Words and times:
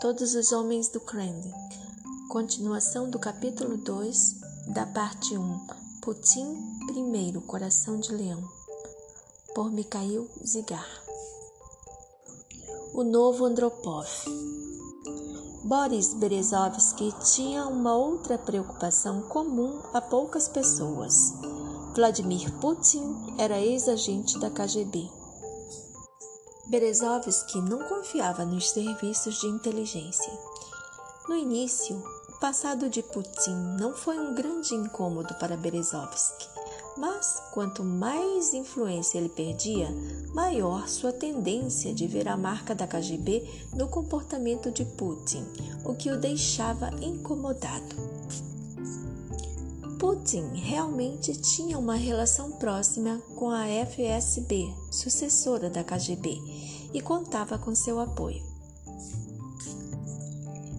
Todos 0.00 0.36
os 0.36 0.52
Homens 0.52 0.88
do 0.88 1.00
Kremlin. 1.00 1.52
Continuação 2.28 3.10
do 3.10 3.18
capítulo 3.18 3.76
2, 3.76 4.36
da 4.68 4.86
parte 4.86 5.36
1. 5.36 5.66
Putin 6.00 6.56
I, 6.94 7.40
Coração 7.40 7.98
de 7.98 8.14
Leão. 8.14 8.40
Por 9.56 9.72
Mikhail 9.72 10.30
Zigar. 10.46 10.86
O 12.94 13.02
novo 13.02 13.44
Andropov. 13.44 14.06
Boris 15.64 16.14
Berezovsky 16.14 17.12
tinha 17.34 17.66
uma 17.66 17.96
outra 17.96 18.38
preocupação 18.38 19.22
comum 19.22 19.80
a 19.92 20.00
poucas 20.00 20.46
pessoas. 20.46 21.34
Vladimir 21.96 22.52
Putin 22.60 23.34
era 23.36 23.58
ex-agente 23.58 24.38
da 24.38 24.48
KGB. 24.48 25.10
Berezovsky 26.68 27.62
não 27.62 27.78
confiava 27.84 28.44
nos 28.44 28.68
serviços 28.68 29.40
de 29.40 29.46
inteligência. 29.46 30.30
No 31.26 31.34
início, 31.34 31.96
o 32.28 32.38
passado 32.38 32.90
de 32.90 33.02
Putin 33.02 33.54
não 33.80 33.94
foi 33.94 34.18
um 34.18 34.34
grande 34.34 34.74
incômodo 34.74 35.34
para 35.36 35.56
Berezovsky, 35.56 36.46
mas 36.98 37.42
quanto 37.52 37.82
mais 37.82 38.52
influência 38.52 39.16
ele 39.16 39.30
perdia, 39.30 39.88
maior 40.34 40.86
sua 40.88 41.10
tendência 41.10 41.94
de 41.94 42.06
ver 42.06 42.28
a 42.28 42.36
marca 42.36 42.74
da 42.74 42.86
KGB 42.86 43.48
no 43.72 43.88
comportamento 43.88 44.70
de 44.70 44.84
Putin, 44.84 45.46
o 45.86 45.94
que 45.94 46.10
o 46.10 46.18
deixava 46.18 46.90
incomodado. 47.00 47.96
Putin 49.98 50.52
realmente 50.54 51.32
tinha 51.34 51.76
uma 51.76 51.96
relação 51.96 52.52
próxima 52.52 53.20
com 53.34 53.50
a 53.50 53.64
FSB, 53.66 54.72
sucessora 54.92 55.68
da 55.68 55.82
KGB, 55.82 56.40
e 56.94 57.00
contava 57.00 57.58
com 57.58 57.74
seu 57.74 57.98
apoio. 57.98 58.40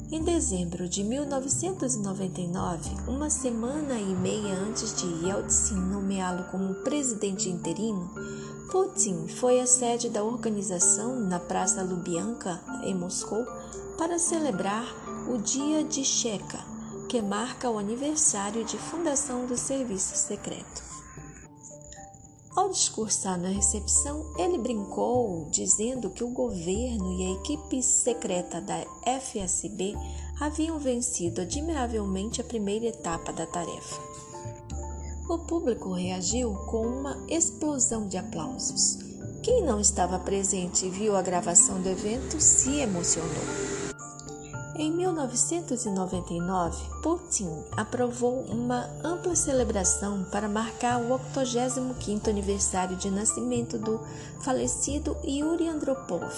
Em 0.09 0.23
dezembro 0.23 0.87
de 0.87 1.03
1999, 1.03 2.89
uma 3.09 3.29
semana 3.29 3.99
e 3.99 4.15
meia 4.15 4.53
antes 4.53 4.95
de 4.95 5.05
Yeltsin 5.25 5.75
nomeá-lo 5.75 6.45
como 6.45 6.75
presidente 6.75 7.49
interino, 7.49 8.09
Putin 8.71 9.27
foi 9.27 9.59
à 9.59 9.67
sede 9.67 10.09
da 10.09 10.23
organização 10.23 11.19
na 11.19 11.39
Praça 11.39 11.83
Lubyanka, 11.83 12.61
em 12.83 12.95
Moscou, 12.95 13.45
para 13.97 14.17
celebrar 14.17 14.85
o 15.27 15.37
Dia 15.37 15.83
de 15.83 16.05
Cheka, 16.05 16.68
que 17.09 17.23
marca 17.23 17.67
o 17.71 17.79
aniversário 17.79 18.63
de 18.63 18.77
fundação 18.77 19.47
do 19.47 19.57
Serviço 19.57 20.15
Secreto. 20.15 20.83
Ao 22.55 22.69
discursar 22.69 23.39
na 23.39 23.49
recepção, 23.49 24.31
ele 24.37 24.59
brincou 24.59 25.47
dizendo 25.49 26.11
que 26.11 26.23
o 26.23 26.29
governo 26.29 27.11
e 27.13 27.25
a 27.25 27.31
equipe 27.31 27.81
secreta 27.81 28.61
da 28.61 28.85
FSB 29.21 29.95
haviam 30.39 30.77
vencido 30.77 31.41
admiravelmente 31.41 32.41
a 32.41 32.43
primeira 32.43 32.85
etapa 32.85 33.33
da 33.33 33.47
tarefa. 33.47 33.99
O 35.27 35.39
público 35.39 35.93
reagiu 35.93 36.53
com 36.67 36.85
uma 36.85 37.25
explosão 37.27 38.07
de 38.07 38.17
aplausos. 38.17 38.99
Quem 39.41 39.63
não 39.63 39.79
estava 39.79 40.19
presente 40.19 40.85
e 40.85 40.89
viu 40.89 41.15
a 41.15 41.23
gravação 41.23 41.81
do 41.81 41.89
evento 41.89 42.39
se 42.39 42.81
emocionou. 42.81 43.78
Em 44.79 44.89
1999, 44.91 46.77
Putin 47.01 47.49
aprovou 47.75 48.43
uma 48.43 48.89
ampla 49.03 49.35
celebração 49.35 50.23
para 50.31 50.47
marcar 50.47 51.01
o 51.01 51.19
85º 51.19 52.29
aniversário 52.29 52.95
de 52.95 53.11
nascimento 53.11 53.77
do 53.77 53.99
falecido 54.39 55.17
Yuri 55.21 55.67
Andropov, 55.67 56.31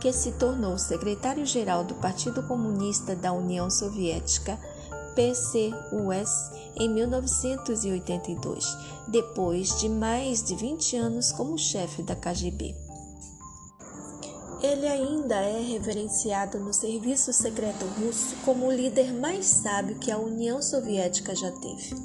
que 0.00 0.10
se 0.10 0.32
tornou 0.32 0.78
secretário-geral 0.78 1.84
do 1.84 1.94
Partido 1.96 2.42
Comunista 2.44 3.14
da 3.14 3.30
União 3.30 3.68
Soviética, 3.68 4.58
PCUS, 5.14 6.50
em 6.74 6.88
1982, 6.88 8.74
depois 9.06 9.78
de 9.78 9.90
mais 9.90 10.42
de 10.42 10.54
20 10.54 10.96
anos 10.96 11.30
como 11.30 11.58
chefe 11.58 12.02
da 12.02 12.16
KGB 12.16 12.91
ele 14.62 14.86
ainda 14.86 15.34
é 15.34 15.60
reverenciado 15.60 16.58
no 16.60 16.72
serviço 16.72 17.32
secreto 17.32 17.84
russo 17.84 18.36
como 18.44 18.66
o 18.66 18.72
líder 18.72 19.12
mais 19.12 19.46
sábio 19.46 19.98
que 19.98 20.10
a 20.10 20.18
União 20.18 20.62
Soviética 20.62 21.34
já 21.34 21.50
teve. 21.50 21.96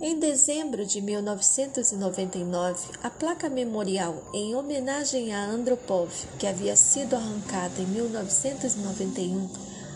Em 0.00 0.18
dezembro 0.18 0.84
de 0.84 1.00
1999, 1.00 2.88
a 3.02 3.08
placa 3.08 3.48
memorial 3.48 4.22
em 4.34 4.54
homenagem 4.54 5.32
a 5.32 5.46
Andropov, 5.46 6.10
que 6.38 6.46
havia 6.46 6.76
sido 6.76 7.14
arrancada 7.14 7.80
em 7.80 7.86
1991 7.86 9.48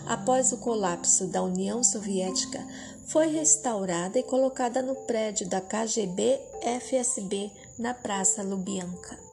após 0.07 0.51
o 0.51 0.57
colapso 0.57 1.27
da 1.27 1.43
União 1.43 1.83
Soviética, 1.83 2.65
foi 3.05 3.27
restaurada 3.27 4.17
e 4.17 4.23
colocada 4.23 4.81
no 4.81 4.95
prédio 4.95 5.47
da 5.47 5.61
KGB 5.61 6.39
FSB 6.81 7.51
na 7.77 7.93
Praça 7.93 8.41
Lubyanka. 8.41 9.28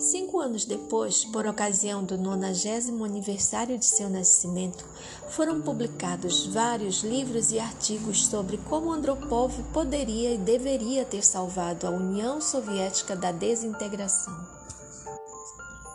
Cinco 0.00 0.40
anos 0.40 0.64
depois, 0.64 1.26
por 1.26 1.46
ocasião 1.46 2.02
do 2.02 2.16
90 2.16 3.04
aniversário 3.04 3.76
de 3.76 3.84
seu 3.84 4.08
nascimento, 4.08 4.82
foram 5.28 5.60
publicados 5.60 6.46
vários 6.46 7.04
livros 7.04 7.52
e 7.52 7.58
artigos 7.58 8.24
sobre 8.24 8.56
como 8.56 8.90
Andropov 8.90 9.52
poderia 9.74 10.32
e 10.32 10.38
deveria 10.38 11.04
ter 11.04 11.22
salvado 11.22 11.86
a 11.86 11.90
União 11.90 12.40
Soviética 12.40 13.14
da 13.14 13.30
desintegração. 13.30 14.34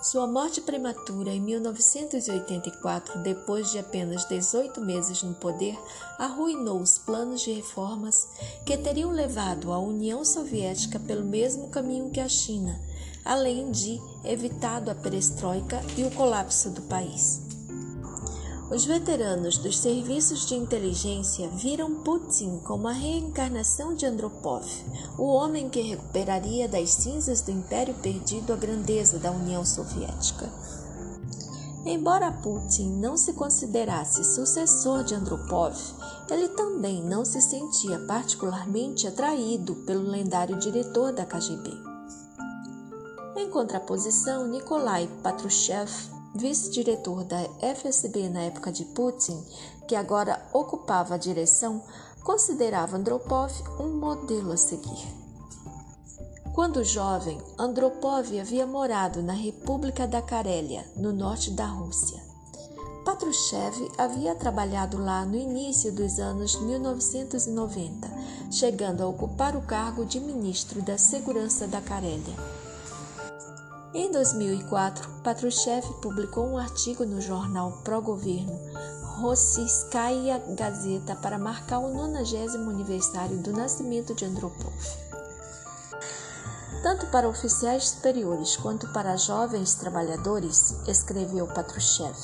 Sua 0.03 0.27
morte 0.27 0.61
prematura 0.61 1.31
em 1.31 1.41
1984, 1.41 3.23
depois 3.23 3.71
de 3.71 3.79
apenas 3.79 4.23
18 4.25 4.81
meses 4.81 5.23
no 5.23 5.33
poder, 5.33 5.75
arruinou 6.19 6.79
os 6.79 6.99
planos 6.99 7.41
de 7.41 7.53
reformas 7.53 8.27
que 8.63 8.77
teriam 8.77 9.09
levado 9.09 9.73
a 9.73 9.79
União 9.79 10.23
Soviética 10.23 10.99
pelo 10.99 11.25
mesmo 11.25 11.69
caminho 11.69 12.11
que 12.11 12.19
a 12.19 12.29
China 12.29 12.79
além 13.25 13.71
de 13.71 13.99
evitado 14.23 14.91
a 14.91 14.95
perestroika 14.95 15.81
e 15.97 16.03
o 16.03 16.11
colapso 16.11 16.69
do 16.69 16.83
país. 16.83 17.41
Os 18.69 18.83
veteranos 18.83 19.59
dos 19.59 19.77
serviços 19.77 20.47
de 20.47 20.55
inteligência 20.55 21.47
viram 21.49 22.01
Putin 22.03 22.59
como 22.63 22.87
a 22.87 22.91
reencarnação 22.91 23.93
de 23.93 24.07
Andropov, 24.07 24.65
o 25.19 25.25
homem 25.25 25.69
que 25.69 25.81
recuperaria 25.81 26.67
das 26.67 26.89
cinzas 26.89 27.41
do 27.41 27.51
império 27.51 27.93
perdido 27.95 28.51
a 28.51 28.55
grandeza 28.55 29.19
da 29.19 29.29
União 29.29 29.63
Soviética. 29.63 30.51
Embora 31.85 32.31
Putin 32.31 32.93
não 32.93 33.15
se 33.15 33.33
considerasse 33.33 34.23
sucessor 34.23 35.03
de 35.03 35.13
Andropov, 35.13 35.75
ele 36.31 36.49
também 36.49 37.03
não 37.03 37.23
se 37.23 37.39
sentia 37.39 37.99
particularmente 37.99 39.05
atraído 39.05 39.75
pelo 39.85 40.09
lendário 40.09 40.57
diretor 40.57 41.13
da 41.13 41.23
KGB. 41.23 41.84
Contraposição, 43.55 44.49
Nikolai 44.49 45.09
Patrushev, 45.23 45.89
vice-diretor 46.35 47.23
da 47.23 47.39
FSB 47.61 48.27
na 48.27 48.41
época 48.41 48.69
de 48.69 48.83
Putin, 48.83 49.41
que 49.87 49.95
agora 49.95 50.45
ocupava 50.51 51.15
a 51.15 51.17
direção, 51.17 51.81
considerava 52.21 52.97
Andropov 52.97 53.53
um 53.79 53.97
modelo 53.97 54.51
a 54.51 54.57
seguir. 54.57 55.07
Quando 56.53 56.83
jovem, 56.83 57.41
Andropov 57.57 58.37
havia 58.37 58.67
morado 58.67 59.23
na 59.23 59.31
República 59.31 60.05
da 60.05 60.21
Carélia, 60.21 60.85
no 60.97 61.13
norte 61.13 61.49
da 61.51 61.65
Rússia. 61.65 62.21
Patrushev 63.05 63.89
havia 63.97 64.35
trabalhado 64.35 64.97
lá 64.97 65.25
no 65.25 65.37
início 65.37 65.93
dos 65.93 66.19
anos 66.19 66.59
1990, 66.59 68.05
chegando 68.51 69.01
a 69.01 69.07
ocupar 69.07 69.55
o 69.55 69.61
cargo 69.61 70.03
de 70.03 70.19
ministro 70.19 70.81
da 70.81 70.97
Segurança 70.97 71.65
da 71.65 71.79
Carélia. 71.79 72.35
Em 73.95 74.11
2004, 74.11 75.09
Patrushev 75.23 75.81
publicou 76.01 76.45
um 76.45 76.57
artigo 76.57 77.05
no 77.05 77.21
jornal 77.21 77.79
pró-governo 77.81 78.59
Rossiyskaya 79.21 80.37
Gazeta 80.49 81.15
para 81.15 81.39
marcar 81.39 81.79
o 81.79 81.93
90 81.93 82.57
aniversário 82.57 83.37
do 83.37 83.53
nascimento 83.53 84.13
de 84.13 84.25
Andropov. 84.25 84.73
Tanto 86.83 87.07
para 87.07 87.29
oficiais 87.29 87.87
superiores 87.87 88.57
quanto 88.57 88.91
para 88.91 89.15
jovens 89.15 89.75
trabalhadores, 89.75 90.75
escreveu 90.89 91.47
Patrushev, 91.47 92.17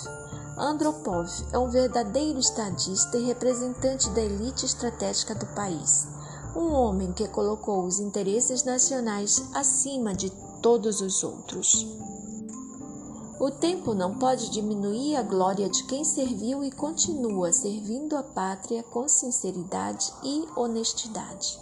Andropov 0.58 1.30
é 1.54 1.58
um 1.58 1.70
verdadeiro 1.70 2.38
estadista 2.38 3.18
e 3.18 3.26
representante 3.28 4.10
da 4.10 4.22
elite 4.22 4.66
estratégica 4.66 5.34
do 5.34 5.46
país. 5.48 6.06
Um 6.54 6.74
homem 6.74 7.14
que 7.14 7.30
colocou 7.30 7.86
os 7.86 7.98
interesses 7.98 8.66
nacionais 8.66 9.42
acima 9.54 10.14
de 10.14 10.30
todos 10.62 11.02
os 11.02 11.24
outros. 11.24 11.86
O 13.40 13.50
tempo 13.50 13.96
não 13.96 14.20
pode 14.20 14.52
diminuir 14.52 15.16
a 15.16 15.24
glória 15.24 15.68
de 15.68 15.84
quem 15.86 16.04
serviu 16.04 16.64
e 16.64 16.72
continua 16.72 17.52
servindo 17.52 18.16
a 18.16 18.22
pátria 18.22 18.84
com 18.84 19.08
sinceridade 19.08 20.14
e 20.24 20.46
honestidade. 20.56 21.60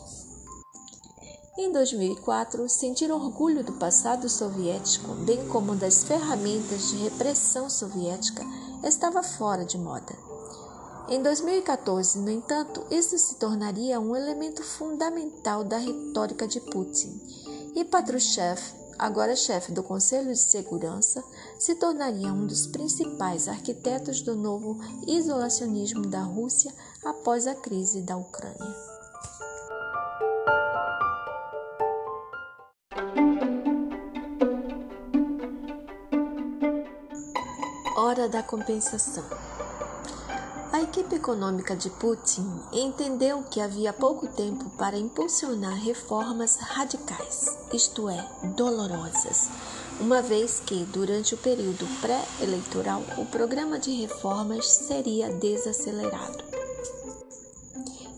Em 1.58 1.72
2004, 1.72 2.68
sentir 2.70 3.12
orgulho 3.12 3.64
do 3.64 3.74
passado 3.74 4.30
soviético, 4.30 5.14
bem 5.26 5.48
como 5.48 5.76
das 5.76 6.04
ferramentas 6.04 6.90
de 6.90 6.98
repressão 6.98 7.70
soviética, 7.70 8.46
estava 8.84 9.24
fora 9.24 9.66
de 9.66 9.78
moda. 9.78 10.16
Em 11.10 11.24
2014, 11.24 12.20
no 12.20 12.30
entanto, 12.30 12.86
isso 12.92 13.18
se 13.18 13.36
tornaria 13.36 14.00
um 14.00 14.16
elemento 14.16 14.64
fundamental 14.64 15.64
da 15.64 15.78
retórica 15.78 16.48
de 16.48 16.62
Putin, 16.62 17.20
e 17.76 17.84
Patrushev, 17.84 18.60
agora 19.00 19.34
chefe 19.34 19.72
do 19.72 19.82
Conselho 19.82 20.34
de 20.34 20.40
Segurança, 20.40 21.24
se 21.58 21.74
tornaria 21.76 22.34
um 22.34 22.46
dos 22.46 22.68
principais 22.68 23.48
arquitetos 23.48 24.22
do 24.22 24.36
novo 24.36 24.78
isolacionismo 25.08 26.06
da 26.06 26.22
Rússia 26.22 26.74
após 27.06 27.48
a 27.48 27.56
crise 27.56 28.02
da 28.02 28.18
Ucrânia. 28.18 28.76
Hora 37.96 38.28
da 38.28 38.44
compensação. 38.44 39.49
A 40.72 40.84
equipe 40.84 41.16
econômica 41.16 41.76
de 41.76 41.90
Putin 41.90 42.48
entendeu 42.72 43.44
que 43.50 43.60
havia 43.60 43.92
pouco 43.92 44.28
tempo 44.28 44.70
para 44.78 44.96
impulsionar 44.96 45.74
reformas 45.74 46.58
radicais, 46.58 47.58
isto 47.74 48.08
é, 48.08 48.24
dolorosas, 48.56 49.50
uma 50.00 50.22
vez 50.22 50.62
que, 50.64 50.86
durante 50.86 51.34
o 51.34 51.38
período 51.38 51.88
pré-eleitoral, 52.00 53.02
o 53.18 53.26
programa 53.26 53.80
de 53.80 53.90
reformas 54.00 54.68
seria 54.68 55.34
desacelerado. 55.34 56.44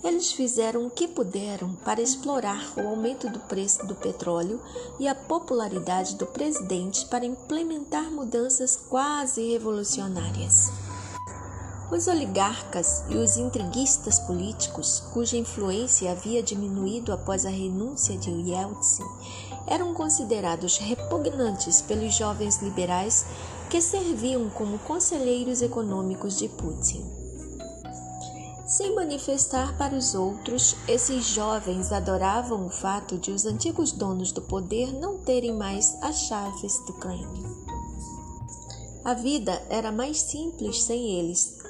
Eles 0.04 0.34
fizeram 0.34 0.88
o 0.88 0.92
que 0.92 1.08
puderam 1.08 1.74
para 1.86 2.02
explorar 2.02 2.74
o 2.76 2.86
aumento 2.86 3.30
do 3.30 3.40
preço 3.40 3.86
do 3.86 3.96
petróleo 3.96 4.60
e 5.00 5.08
a 5.08 5.16
popularidade 5.16 6.16
do 6.16 6.26
presidente 6.26 7.06
para 7.06 7.26
implementar 7.26 8.12
mudanças 8.12 8.76
quase 8.76 9.54
revolucionárias. 9.54 10.91
Os 11.92 12.08
oligarcas 12.08 13.04
e 13.10 13.18
os 13.18 13.36
intriguistas 13.36 14.18
políticos, 14.18 15.04
cuja 15.12 15.36
influência 15.36 16.10
havia 16.10 16.42
diminuído 16.42 17.12
após 17.12 17.46
a 17.46 17.50
renúncia 17.50 18.18
de 18.18 18.30
Yeltsin, 18.30 19.04
eram 19.68 19.94
considerados 19.94 20.78
repugnantes 20.78 21.82
pelos 21.82 22.16
jovens 22.16 22.62
liberais 22.62 23.26
que 23.70 23.82
serviam 23.82 24.50
como 24.52 24.80
conselheiros 24.80 25.62
econômicos 25.62 26.38
de 26.38 26.48
Putin. 26.48 27.06
Sem 28.66 28.96
manifestar 28.96 29.78
para 29.78 29.94
os 29.94 30.16
outros, 30.16 30.78
esses 30.88 31.26
jovens 31.26 31.92
adoravam 31.92 32.66
o 32.66 32.70
fato 32.70 33.18
de 33.18 33.32
os 33.32 33.46
antigos 33.46 33.92
donos 33.92 34.32
do 34.32 34.42
poder 34.42 34.94
não 34.94 35.18
terem 35.18 35.54
mais 35.54 35.98
as 36.02 36.22
chaves 36.22 36.78
do 36.88 36.94
Kremlin. 36.94 37.44
A 39.04 39.14
vida 39.14 39.62
era 39.68 39.92
mais 39.92 40.22
simples 40.22 40.84
sem 40.84 41.20
eles. 41.20 41.61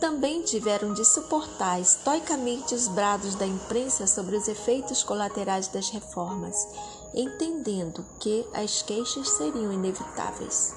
Também 0.00 0.40
tiveram 0.40 0.94
de 0.94 1.04
suportar 1.04 1.78
estoicamente 1.78 2.74
os 2.74 2.88
brados 2.88 3.34
da 3.34 3.46
imprensa 3.46 4.06
sobre 4.06 4.34
os 4.34 4.48
efeitos 4.48 5.02
colaterais 5.02 5.68
das 5.68 5.90
reformas, 5.90 6.66
entendendo 7.14 8.02
que 8.18 8.46
as 8.54 8.80
queixas 8.80 9.28
seriam 9.28 9.70
inevitáveis. 9.70 10.74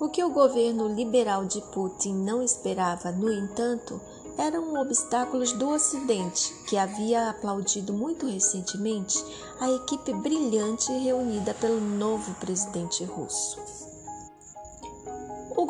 O 0.00 0.08
que 0.08 0.24
o 0.24 0.30
governo 0.30 0.88
liberal 0.88 1.44
de 1.44 1.60
Putin 1.60 2.14
não 2.14 2.42
esperava, 2.42 3.12
no 3.12 3.30
entanto, 3.30 4.00
eram 4.36 4.74
obstáculos 4.80 5.52
do 5.52 5.68
Ocidente, 5.68 6.52
que 6.66 6.76
havia 6.76 7.30
aplaudido 7.30 7.92
muito 7.92 8.26
recentemente 8.26 9.22
a 9.60 9.70
equipe 9.70 10.12
brilhante 10.14 10.90
reunida 10.90 11.54
pelo 11.54 11.80
novo 11.80 12.34
presidente 12.40 13.04
russo. 13.04 13.89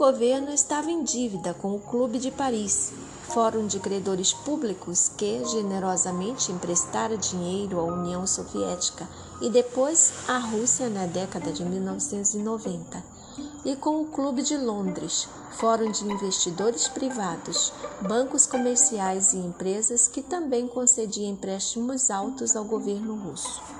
Governo 0.00 0.50
estava 0.50 0.90
em 0.90 1.04
dívida 1.04 1.52
com 1.52 1.74
o 1.74 1.78
Clube 1.78 2.18
de 2.18 2.30
Paris, 2.30 2.90
fórum 3.24 3.66
de 3.66 3.78
credores 3.78 4.32
públicos 4.32 5.10
que 5.10 5.44
generosamente 5.44 6.50
emprestara 6.50 7.18
dinheiro 7.18 7.78
à 7.78 7.84
União 7.84 8.26
Soviética 8.26 9.06
e 9.42 9.50
depois 9.50 10.10
à 10.26 10.38
Rússia 10.38 10.88
na 10.88 11.04
década 11.04 11.52
de 11.52 11.62
1990, 11.62 13.04
e 13.66 13.76
com 13.76 14.00
o 14.00 14.06
Clube 14.06 14.40
de 14.42 14.56
Londres, 14.56 15.28
fórum 15.58 15.92
de 15.92 16.02
investidores 16.10 16.88
privados, 16.88 17.70
bancos 18.00 18.46
comerciais 18.46 19.34
e 19.34 19.36
empresas 19.36 20.08
que 20.08 20.22
também 20.22 20.66
concedia 20.66 21.28
empréstimos 21.28 22.10
altos 22.10 22.56
ao 22.56 22.64
governo 22.64 23.16
russo. 23.16 23.79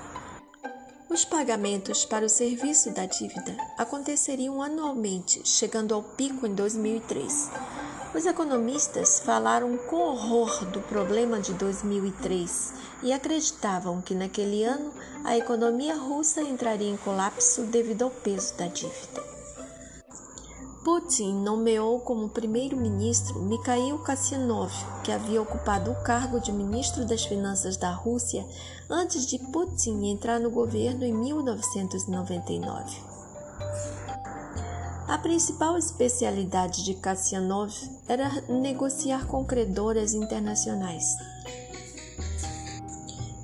Os 1.11 1.25
pagamentos 1.25 2.05
para 2.05 2.25
o 2.25 2.29
serviço 2.29 2.93
da 2.93 3.05
dívida 3.05 3.57
aconteceriam 3.77 4.63
anualmente, 4.63 5.43
chegando 5.45 5.93
ao 5.93 6.05
pico 6.05 6.47
em 6.47 6.55
2003. 6.55 7.51
Os 8.15 8.27
economistas 8.27 9.19
falaram 9.19 9.77
com 9.77 9.97
horror 9.97 10.65
do 10.67 10.81
problema 10.83 11.41
de 11.41 11.53
2003 11.55 12.75
e 13.03 13.13
acreditavam 13.13 14.01
que 14.01 14.15
naquele 14.15 14.63
ano 14.63 14.95
a 15.25 15.37
economia 15.37 15.97
russa 15.97 16.43
entraria 16.43 16.89
em 16.89 16.97
colapso 16.97 17.63
devido 17.63 18.03
ao 18.03 18.11
peso 18.11 18.55
da 18.55 18.69
dívida. 18.69 19.40
Putin 20.83 21.43
nomeou 21.43 22.01
como 22.01 22.31
primeiro-ministro 22.31 23.39
Mikhail 23.39 23.99
Kasyanov, 23.99 24.73
que 25.05 25.13
havia 25.13 25.43
ocupado 25.43 25.91
o 25.91 26.03
cargo 26.03 26.41
de 26.41 26.51
ministro 26.51 27.05
das 27.05 27.23
Finanças 27.23 27.77
da 27.77 27.93
Rússia 27.93 28.47
antes 28.89 29.27
de 29.27 29.39
Putin 29.39 30.07
entrar 30.07 30.41
no 30.41 30.51
governo 30.51 31.05
em 31.05 31.13
1999. 31.13 32.97
A 35.07 35.19
principal 35.19 35.77
especialidade 35.77 36.83
de 36.83 36.95
Kasyanov 36.95 37.75
era 38.09 38.31
negociar 38.49 39.27
com 39.27 39.45
credoras 39.45 40.15
internacionais. 40.15 41.05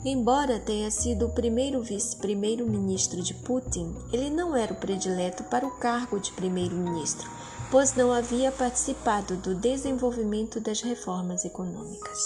Embora 0.08 0.61
tenha 0.61 0.88
sido 0.88 1.26
o 1.26 1.31
primeiro 1.31 1.82
vice-primeiro-ministro 1.82 3.20
de 3.20 3.35
Putin, 3.35 3.93
ele 4.12 4.31
não 4.31 4.55
era 4.55 4.73
o 4.73 4.76
predileto 4.76 5.43
para 5.43 5.67
o 5.67 5.79
cargo 5.79 6.20
de 6.20 6.31
primeiro-ministro, 6.31 7.29
pois 7.73 7.93
não 7.97 8.12
havia 8.12 8.53
participado 8.53 9.35
do 9.38 9.53
desenvolvimento 9.56 10.61
das 10.61 10.81
reformas 10.81 11.44
econômicas. 11.44 12.19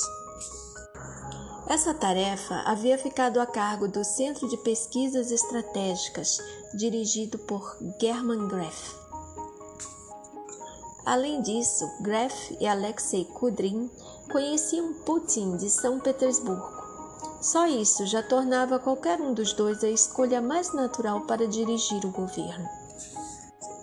Essa 1.69 1.95
tarefa 1.95 2.57
havia 2.67 2.99
ficado 2.99 3.41
a 3.41 3.47
cargo 3.47 3.89
do 3.89 4.05
Centro 4.05 4.47
de 4.47 4.59
Pesquisas 4.59 5.31
Estratégicas, 5.31 6.37
dirigido 6.75 7.39
por 7.39 7.79
German 7.99 8.47
Greff. 8.47 8.95
Além 11.07 11.41
disso, 11.41 11.91
Greff 12.03 12.59
e 12.61 12.67
Alexei 12.67 13.25
Kudrin 13.25 13.91
conheciam 14.31 14.93
Putin 14.93 15.57
de 15.57 15.71
São 15.71 15.99
Petersburgo 15.99 16.80
só 17.41 17.67
isso 17.67 18.07
já 18.07 18.23
tornava 18.23 18.79
qualquer 18.79 19.21
um 19.21 19.33
dos 19.33 19.53
dois 19.53 19.83
a 19.83 19.89
escolha 19.89 20.41
mais 20.41 20.73
natural 20.75 21.23
para 21.23 21.49
dirigir 21.49 22.05
o 22.05 22.11
governo. 22.11 22.69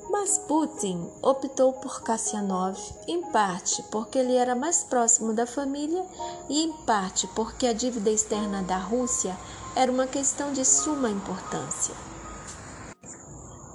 Mas 0.09 0.37
Putin 0.37 1.09
optou 1.21 1.73
por 1.73 2.01
Kasyanov, 2.01 2.77
em 3.07 3.21
parte 3.31 3.83
porque 3.91 4.17
ele 4.17 4.35
era 4.35 4.55
mais 4.55 4.83
próximo 4.83 5.33
da 5.33 5.45
família 5.45 6.05
e 6.49 6.63
em 6.63 6.73
parte 6.85 7.27
porque 7.27 7.67
a 7.67 7.73
dívida 7.73 8.09
externa 8.09 8.61
da 8.63 8.77
Rússia 8.77 9.37
era 9.75 9.91
uma 9.91 10.07
questão 10.07 10.53
de 10.53 10.63
suma 10.63 11.09
importância. 11.09 11.93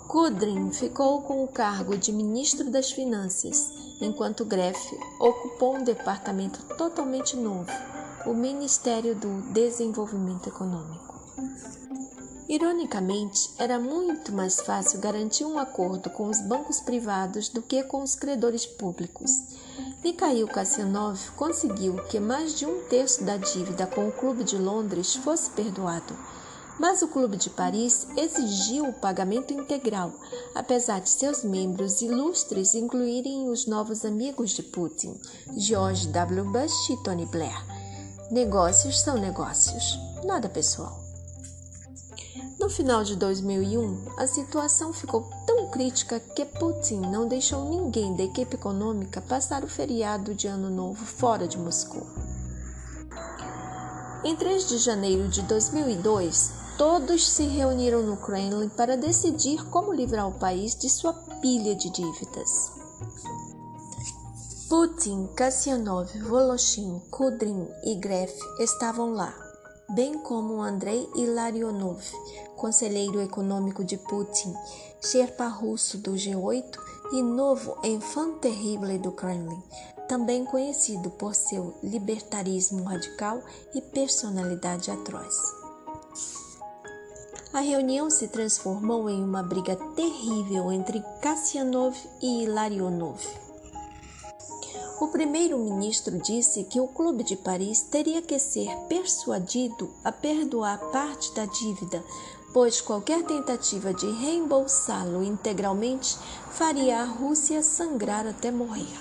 Kudrin 0.08 0.70
ficou 0.72 1.22
com 1.22 1.42
o 1.42 1.48
cargo 1.48 1.96
de 1.96 2.12
ministro 2.12 2.70
das 2.70 2.90
Finanças, 2.90 3.72
enquanto 4.00 4.44
Greff 4.44 4.98
ocupou 5.18 5.76
um 5.76 5.84
departamento 5.84 6.62
totalmente 6.76 7.34
novo, 7.34 7.70
o 8.26 8.34
Ministério 8.34 9.14
do 9.16 9.42
Desenvolvimento 9.52 10.48
Econômico. 10.48 11.20
Ironicamente, 12.48 13.50
era 13.58 13.80
muito 13.80 14.32
mais 14.32 14.60
fácil 14.60 15.00
garantir 15.00 15.44
um 15.44 15.58
acordo 15.58 16.10
com 16.10 16.28
os 16.28 16.40
bancos 16.40 16.80
privados 16.80 17.48
do 17.48 17.62
que 17.62 17.82
com 17.82 18.02
os 18.02 18.14
credores 18.14 18.66
públicos. 18.66 19.30
Mikhail 20.04 20.46
Kasyanov 20.46 21.18
conseguiu 21.34 21.96
que 22.04 22.20
mais 22.20 22.54
de 22.56 22.66
um 22.66 22.82
terço 22.84 23.24
da 23.24 23.36
dívida 23.36 23.86
com 23.86 24.06
o 24.06 24.12
Clube 24.12 24.44
de 24.44 24.58
Londres 24.58 25.14
fosse 25.14 25.50
perdoado, 25.50 26.16
mas 26.78 27.02
o 27.02 27.08
Clube 27.08 27.36
de 27.36 27.50
Paris 27.50 28.06
exigiu 28.16 28.88
o 28.88 28.92
pagamento 28.92 29.52
integral, 29.52 30.12
apesar 30.54 31.00
de 31.00 31.10
seus 31.10 31.42
membros 31.42 32.02
ilustres 32.02 32.74
incluírem 32.74 33.48
os 33.48 33.66
novos 33.66 34.04
amigos 34.04 34.50
de 34.50 34.62
Putin, 34.62 35.18
George 35.56 36.08
W. 36.08 36.44
Bush 36.44 36.90
e 36.90 37.02
Tony 37.02 37.26
Blair 37.26 37.81
Negócios 38.32 38.98
são 38.98 39.18
negócios, 39.18 40.00
nada 40.24 40.48
pessoal. 40.48 40.98
No 42.58 42.70
final 42.70 43.04
de 43.04 43.14
2001, 43.14 44.06
a 44.16 44.26
situação 44.26 44.90
ficou 44.90 45.28
tão 45.46 45.68
crítica 45.68 46.18
que 46.18 46.46
Putin 46.46 47.00
não 47.00 47.28
deixou 47.28 47.68
ninguém 47.68 48.16
da 48.16 48.22
equipe 48.22 48.54
econômica 48.54 49.20
passar 49.20 49.62
o 49.62 49.68
feriado 49.68 50.34
de 50.34 50.46
Ano 50.48 50.70
Novo 50.70 51.04
fora 51.04 51.46
de 51.46 51.58
Moscou. 51.58 52.06
Em 54.24 54.34
3 54.34 54.66
de 54.66 54.78
janeiro 54.78 55.28
de 55.28 55.42
2002, 55.42 56.52
todos 56.78 57.28
se 57.28 57.42
reuniram 57.42 58.02
no 58.02 58.16
Kremlin 58.16 58.70
para 58.70 58.96
decidir 58.96 59.62
como 59.66 59.92
livrar 59.92 60.26
o 60.26 60.38
país 60.38 60.74
de 60.74 60.88
sua 60.88 61.12
pilha 61.42 61.74
de 61.74 61.90
dívidas. 61.90 62.81
Putin, 64.72 65.28
Kasyanov, 65.36 66.08
Voloshin, 66.26 66.98
Kudrin 67.10 67.68
e 67.84 67.94
Gref 67.96 68.34
estavam 68.58 69.12
lá, 69.12 69.30
bem 69.90 70.18
como 70.20 70.62
Andrei 70.62 71.06
Ilarionov, 71.14 72.02
conselheiro 72.56 73.20
econômico 73.20 73.84
de 73.84 73.98
Putin, 73.98 74.54
Sherpa 74.98 75.46
russo 75.46 75.98
do 75.98 76.12
G8 76.12 76.78
e 77.12 77.22
novo 77.22 77.76
enfant 77.84 78.38
terrible 78.38 78.96
do 78.96 79.12
Kremlin, 79.12 79.62
também 80.08 80.42
conhecido 80.46 81.10
por 81.10 81.34
seu 81.34 81.74
libertarismo 81.82 82.82
radical 82.84 83.42
e 83.74 83.82
personalidade 83.82 84.90
atroz. 84.90 85.36
A 87.52 87.60
reunião 87.60 88.08
se 88.08 88.26
transformou 88.26 89.10
em 89.10 89.22
uma 89.22 89.42
briga 89.42 89.76
terrível 89.94 90.72
entre 90.72 91.04
Kassianov 91.20 91.94
e 92.22 92.44
Ilarionov. 92.44 93.51
O 95.02 95.08
primeiro-ministro 95.08 96.16
disse 96.16 96.62
que 96.62 96.78
o 96.78 96.86
Clube 96.86 97.24
de 97.24 97.34
Paris 97.34 97.82
teria 97.82 98.22
que 98.22 98.38
ser 98.38 98.70
persuadido 98.88 99.90
a 100.04 100.12
perdoar 100.12 100.78
parte 100.92 101.34
da 101.34 101.44
dívida, 101.44 102.04
pois 102.52 102.80
qualquer 102.80 103.24
tentativa 103.24 103.92
de 103.92 104.08
reembolsá-lo 104.08 105.24
integralmente 105.24 106.16
faria 106.52 107.00
a 107.00 107.04
Rússia 107.04 107.64
sangrar 107.64 108.28
até 108.28 108.52
morrer. 108.52 108.96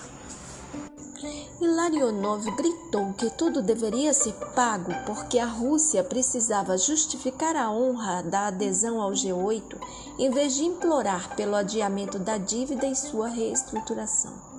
Ilarionov 1.61 2.49
gritou 2.55 3.13
que 3.13 3.29
tudo 3.29 3.61
deveria 3.61 4.11
ser 4.11 4.33
pago 4.55 4.91
porque 5.05 5.37
a 5.37 5.45
Rússia 5.45 6.03
precisava 6.03 6.79
justificar 6.79 7.55
a 7.55 7.69
honra 7.69 8.23
da 8.23 8.47
adesão 8.47 8.99
ao 8.99 9.11
G8 9.11 9.77
em 10.17 10.31
vez 10.31 10.55
de 10.55 10.63
implorar 10.63 11.35
pelo 11.35 11.55
adiamento 11.55 12.17
da 12.17 12.39
dívida 12.39 12.87
e 12.87 12.95
sua 12.95 13.27
reestruturação. 13.27 14.50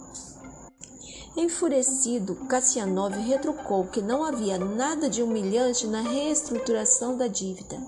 Enfurecido, 1.34 2.34
Kassianov 2.46 3.14
retrucou 3.14 3.86
que 3.86 4.02
não 4.02 4.22
havia 4.22 4.58
nada 4.58 5.08
de 5.08 5.22
humilhante 5.22 5.86
na 5.86 6.02
reestruturação 6.02 7.16
da 7.16 7.26
dívida. 7.26 7.80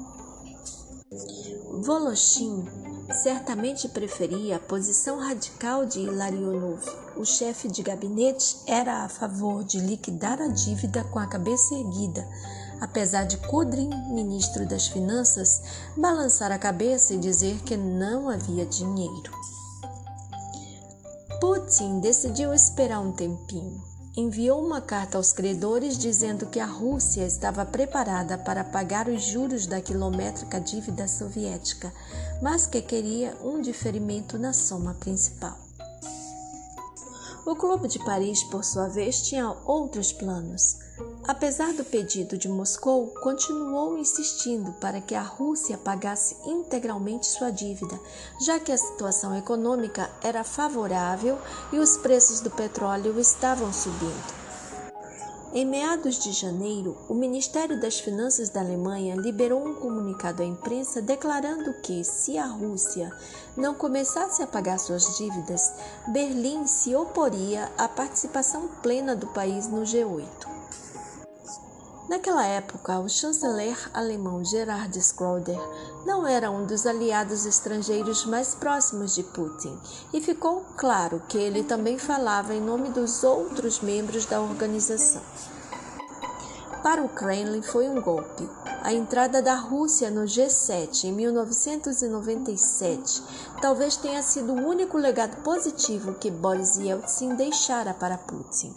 Voloshin 1.82 2.64
certamente 3.22 3.86
preferia 3.88 4.56
a 4.56 4.58
posição 4.58 5.18
radical 5.18 5.84
de 5.84 6.00
Ilarionov. 6.00 6.82
O 7.18 7.24
chefe 7.24 7.68
de 7.68 7.82
gabinete 7.82 8.56
era 8.66 9.04
a 9.04 9.08
favor 9.10 9.62
de 9.62 9.78
liquidar 9.78 10.40
a 10.40 10.48
dívida 10.48 11.04
com 11.04 11.18
a 11.18 11.26
cabeça 11.26 11.74
erguida, 11.74 12.26
apesar 12.80 13.24
de 13.24 13.36
Kudrin, 13.36 13.90
ministro 14.08 14.66
das 14.66 14.88
Finanças, 14.88 15.60
balançar 15.94 16.50
a 16.50 16.58
cabeça 16.58 17.12
e 17.12 17.18
dizer 17.18 17.60
que 17.62 17.76
não 17.76 18.30
havia 18.30 18.64
dinheiro. 18.64 19.30
Putin 21.46 22.00
decidiu 22.00 22.54
esperar 22.54 23.00
um 23.00 23.12
tempinho 23.12 23.82
enviou 24.16 24.64
uma 24.64 24.80
carta 24.80 25.18
aos 25.18 25.30
credores 25.30 25.98
dizendo 25.98 26.46
que 26.46 26.58
a 26.58 26.64
Rússia 26.64 27.26
estava 27.26 27.66
preparada 27.66 28.38
para 28.38 28.64
pagar 28.64 29.08
os 29.08 29.22
juros 29.24 29.66
da 29.66 29.78
quilométrica 29.78 30.58
dívida 30.58 31.06
soviética, 31.06 31.92
mas 32.40 32.66
que 32.66 32.80
queria 32.80 33.36
um 33.44 33.60
diferimento 33.60 34.38
na 34.38 34.54
soma 34.54 34.94
principal. 34.94 35.63
O 37.46 37.54
Clube 37.54 37.88
de 37.88 37.98
Paris, 37.98 38.42
por 38.42 38.64
sua 38.64 38.88
vez, 38.88 39.20
tinha 39.20 39.54
outros 39.66 40.12
planos. 40.12 40.78
Apesar 41.28 41.74
do 41.74 41.84
pedido 41.84 42.38
de 42.38 42.48
Moscou, 42.48 43.08
continuou 43.22 43.98
insistindo 43.98 44.72
para 44.80 45.00
que 45.00 45.14
a 45.14 45.20
Rússia 45.20 45.76
pagasse 45.76 46.36
integralmente 46.46 47.26
sua 47.26 47.50
dívida, 47.50 48.00
já 48.40 48.58
que 48.58 48.72
a 48.72 48.78
situação 48.78 49.36
econômica 49.36 50.10
era 50.22 50.42
favorável 50.42 51.38
e 51.70 51.78
os 51.78 51.98
preços 51.98 52.40
do 52.40 52.50
petróleo 52.50 53.20
estavam 53.20 53.70
subindo. 53.72 54.43
Em 55.56 55.64
meados 55.64 56.18
de 56.18 56.32
janeiro, 56.32 56.96
o 57.08 57.14
Ministério 57.14 57.78
das 57.78 58.00
Finanças 58.00 58.48
da 58.48 58.58
Alemanha 58.58 59.14
liberou 59.14 59.64
um 59.64 59.72
comunicado 59.72 60.42
à 60.42 60.44
imprensa 60.44 61.00
declarando 61.00 61.72
que, 61.74 62.02
se 62.02 62.36
a 62.36 62.44
Rússia 62.44 63.12
não 63.56 63.72
começasse 63.72 64.42
a 64.42 64.48
pagar 64.48 64.80
suas 64.80 65.16
dívidas, 65.16 65.72
Berlim 66.08 66.66
se 66.66 66.96
oporia 66.96 67.70
à 67.78 67.86
participação 67.86 68.66
plena 68.82 69.14
do 69.14 69.28
país 69.28 69.68
no 69.68 69.82
G8. 69.82 70.53
Naquela 72.08 72.44
época, 72.44 72.98
o 72.98 73.08
chanceler 73.08 73.78
alemão 73.94 74.44
Gerhard 74.44 75.00
Schröder 75.00 75.58
não 76.04 76.26
era 76.26 76.50
um 76.50 76.66
dos 76.66 76.86
aliados 76.86 77.46
estrangeiros 77.46 78.26
mais 78.26 78.54
próximos 78.54 79.14
de 79.14 79.22
Putin, 79.22 79.78
e 80.12 80.20
ficou 80.20 80.66
claro 80.76 81.22
que 81.26 81.38
ele 81.38 81.62
também 81.62 81.98
falava 81.98 82.54
em 82.54 82.60
nome 82.60 82.90
dos 82.90 83.24
outros 83.24 83.80
membros 83.80 84.26
da 84.26 84.38
organização. 84.38 85.22
Para 86.82 87.02
o 87.02 87.08
Kremlin 87.08 87.62
foi 87.62 87.88
um 87.88 88.02
golpe. 88.02 88.46
A 88.82 88.92
entrada 88.92 89.40
da 89.40 89.54
Rússia 89.54 90.10
no 90.10 90.24
G7 90.24 91.04
em 91.04 91.12
1997 91.12 93.22
talvez 93.62 93.96
tenha 93.96 94.22
sido 94.22 94.52
o 94.52 94.68
único 94.68 94.98
legado 94.98 95.42
positivo 95.42 96.12
que 96.12 96.30
Boris 96.30 96.76
Yeltsin 96.76 97.34
deixara 97.34 97.94
para 97.94 98.18
Putin. 98.18 98.76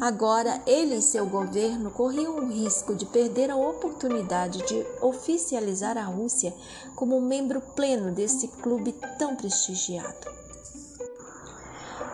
Agora, 0.00 0.60
ele 0.66 0.96
e 0.96 1.02
seu 1.02 1.26
governo 1.26 1.90
corriam 1.90 2.36
o 2.36 2.48
risco 2.48 2.94
de 2.94 3.06
perder 3.06 3.50
a 3.50 3.56
oportunidade 3.56 4.58
de 4.66 4.84
oficializar 5.00 5.96
a 5.96 6.04
Rússia 6.04 6.54
como 6.94 7.20
membro 7.20 7.60
pleno 7.60 8.12
desse 8.12 8.48
clube 8.48 8.94
tão 9.18 9.36
prestigiado. 9.36 10.34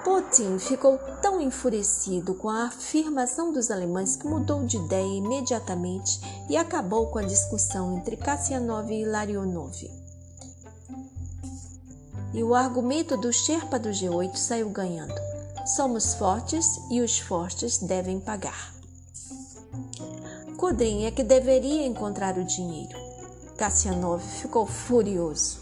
Putin 0.04 0.58
ficou 0.58 0.98
tão 1.20 1.40
enfurecido 1.40 2.34
com 2.34 2.48
a 2.48 2.64
afirmação 2.64 3.52
dos 3.52 3.70
alemães 3.70 4.16
que 4.16 4.26
mudou 4.26 4.64
de 4.64 4.78
ideia 4.78 5.18
imediatamente 5.18 6.20
e 6.48 6.56
acabou 6.56 7.08
com 7.08 7.18
a 7.18 7.22
discussão 7.22 7.98
entre 7.98 8.16
Kassianov 8.16 8.90
e 8.90 9.04
Larionov. 9.04 9.90
E 12.32 12.42
o 12.42 12.54
argumento 12.54 13.16
do 13.16 13.32
Sherpa 13.32 13.78
do 13.78 13.90
G8 13.90 14.36
saiu 14.36 14.70
ganhando. 14.70 15.29
Somos 15.76 16.14
fortes 16.14 16.80
e 16.90 17.00
os 17.00 17.20
fortes 17.20 17.78
devem 17.78 18.18
pagar. 18.18 18.74
Kudrin 20.56 21.04
é 21.04 21.12
que 21.12 21.22
deveria 21.22 21.86
encontrar 21.86 22.36
o 22.36 22.44
dinheiro. 22.44 22.98
Kassianov 23.56 24.20
ficou 24.20 24.66
furioso. 24.66 25.60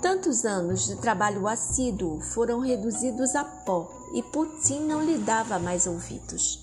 Tantos 0.00 0.46
anos 0.46 0.86
de 0.86 0.96
trabalho 0.96 1.46
assíduo 1.46 2.22
foram 2.22 2.60
reduzidos 2.60 3.36
a 3.36 3.44
pó 3.44 3.86
e 4.14 4.22
Putin 4.22 4.86
não 4.86 5.04
lhe 5.04 5.18
dava 5.18 5.58
mais 5.58 5.86
ouvidos. 5.86 6.59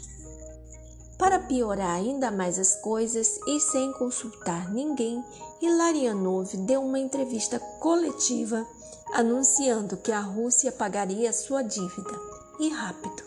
Para 1.18 1.40
piorar 1.40 1.96
ainda 1.96 2.30
mais 2.30 2.60
as 2.60 2.76
coisas 2.76 3.40
e 3.48 3.60
sem 3.60 3.92
consultar 3.94 4.72
ninguém, 4.72 5.24
Hilarianov 5.62 6.56
deu 6.58 6.84
uma 6.84 7.00
entrevista 7.00 7.60
coletiva 7.80 8.66
anunciando 9.14 9.98
que 9.98 10.12
a 10.12 10.20
Rússia 10.20 10.72
pagaria 10.72 11.34
sua 11.34 11.64
dívida 11.64 12.20
e 12.60 12.70
rápido. 12.70 13.24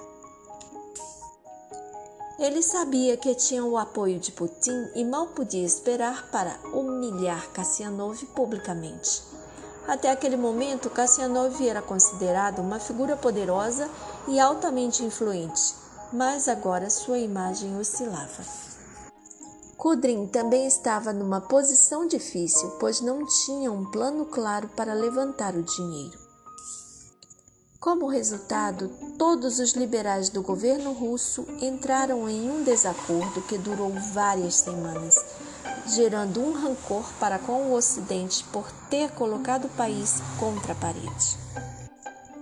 Ele 2.38 2.62
sabia 2.62 3.16
que 3.16 3.34
tinha 3.34 3.64
o 3.64 3.76
apoio 3.76 4.18
de 4.18 4.32
Putin 4.32 4.88
e 4.94 5.04
mal 5.04 5.26
podia 5.26 5.64
esperar 5.64 6.30
para 6.30 6.58
humilhar 6.72 7.50
Kassianov 7.50 8.24
publicamente. 8.34 9.22
Até 9.86 10.10
aquele 10.10 10.36
momento, 10.36 10.88
Kassianov 10.88 11.60
era 11.60 11.82
considerado 11.82 12.60
uma 12.60 12.78
figura 12.78 13.16
poderosa 13.16 13.90
e 14.28 14.38
altamente 14.38 15.02
influente, 15.04 15.74
mas 16.12 16.48
agora 16.48 16.90
sua 16.90 17.18
imagem 17.18 17.78
oscilava. 17.78 18.44
Kudrin 19.76 20.26
também 20.26 20.66
estava 20.66 21.12
numa 21.12 21.40
posição 21.40 22.06
difícil, 22.06 22.68
pois 22.78 23.00
não 23.00 23.24
tinha 23.26 23.72
um 23.72 23.84
plano 23.90 24.26
claro 24.26 24.68
para 24.76 24.92
levantar 24.92 25.54
o 25.54 25.62
dinheiro. 25.62 26.18
Como 27.80 28.06
resultado, 28.06 28.90
todos 29.16 29.58
os 29.58 29.72
liberais 29.72 30.28
do 30.28 30.42
governo 30.42 30.92
russo 30.92 31.46
entraram 31.62 32.28
em 32.28 32.50
um 32.50 32.62
desacordo 32.62 33.40
que 33.40 33.56
durou 33.56 33.90
várias 34.12 34.56
semanas, 34.56 35.16
gerando 35.86 36.42
um 36.42 36.52
rancor 36.52 37.10
para 37.18 37.38
com 37.38 37.68
o 37.68 37.72
Ocidente 37.72 38.44
por 38.52 38.70
ter 38.90 39.10
colocado 39.12 39.64
o 39.64 39.70
país 39.70 40.20
contra 40.38 40.72
a 40.72 40.76
parede. 40.76 41.38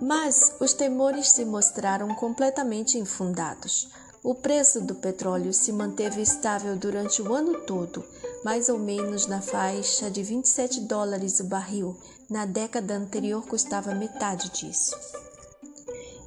Mas 0.01 0.53
os 0.59 0.73
temores 0.73 1.29
se 1.31 1.43
mostraram 1.43 2.13
completamente 2.15 2.97
infundados. 2.97 3.89
O 4.23 4.35
preço 4.35 4.81
do 4.81 4.95
petróleo 4.95 5.53
se 5.53 5.71
manteve 5.71 6.21
estável 6.21 6.75
durante 6.75 7.21
o 7.21 7.33
ano 7.33 7.61
todo, 7.61 8.03
mais 8.43 8.69
ou 8.69 8.77
menos 8.77 9.27
na 9.27 9.41
faixa 9.41 10.09
de 10.09 10.21
27 10.23 10.81
dólares 10.81 11.39
o 11.39 11.45
barril. 11.45 11.97
Na 12.29 12.45
década 12.45 12.95
anterior 12.95 13.45
custava 13.45 13.95
metade 13.95 14.49
disso. 14.49 14.95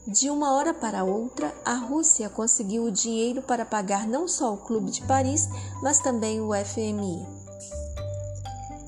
De 0.06 0.28
uma 0.28 0.52
hora 0.54 0.74
para 0.74 1.04
outra, 1.04 1.54
a 1.64 1.74
Rússia 1.74 2.28
conseguiu 2.28 2.84
o 2.84 2.90
dinheiro 2.90 3.40
para 3.40 3.64
pagar 3.64 4.06
não 4.06 4.26
só 4.26 4.52
o 4.52 4.58
Clube 4.58 4.90
de 4.90 5.02
Paris, 5.02 5.48
mas 5.80 6.00
também 6.00 6.40
o 6.40 6.50
FMI. 6.52 7.41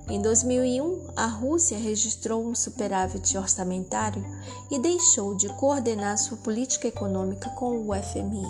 Em 0.06 0.20
2001, 0.20 1.12
a 1.16 1.26
Rússia 1.26 1.78
registrou 1.78 2.44
um 2.44 2.54
superávit 2.54 3.38
orçamentário 3.38 4.22
e 4.70 4.78
deixou 4.78 5.34
de 5.34 5.48
coordenar 5.54 6.18
sua 6.18 6.36
política 6.36 6.86
econômica 6.88 7.48
com 7.50 7.88
o 7.88 7.94
FMI. 7.94 8.44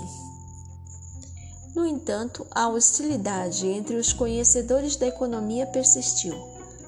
No 1.75 1.87
entanto, 1.87 2.45
a 2.51 2.69
hostilidade 2.69 3.69
entre 3.69 3.97
os 3.97 4.13
conhecedores 4.13 4.97
da 4.97 5.07
economia 5.07 5.67
persistiu. 5.67 6.35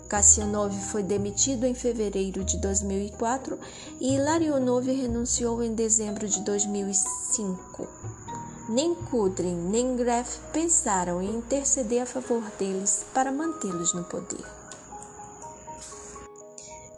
Kassianov 0.08 0.72
foi 0.72 1.02
demitido 1.02 1.64
em 1.64 1.74
fevereiro 1.74 2.44
de 2.44 2.56
2004 2.58 3.58
e 4.00 4.18
Larionov 4.18 4.86
renunciou 4.86 5.62
em 5.62 5.74
dezembro 5.74 6.28
de 6.28 6.40
2005. 6.40 7.88
Nem 8.68 8.96
Kudrin 8.96 9.54
nem 9.70 9.96
Gref 9.96 10.38
pensaram 10.52 11.22
em 11.22 11.36
interceder 11.36 12.02
a 12.02 12.06
favor 12.06 12.42
deles 12.58 13.06
para 13.14 13.30
mantê-los 13.30 13.94
no 13.94 14.02
poder. 14.02 14.44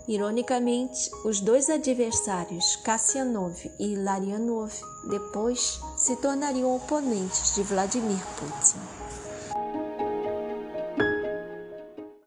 Ironicamente, 0.09 1.11
os 1.27 1.41
dois 1.43 1.69
adversários, 1.69 2.77
Kassianov 2.77 3.55
e 3.79 3.95
Larionov, 3.97 4.73
depois 5.11 5.79
se 5.99 6.17
tornariam 6.17 6.75
oponentes 6.75 7.55
de 7.55 7.63
Vladimir 7.63 8.25
Putin. 8.39 9.08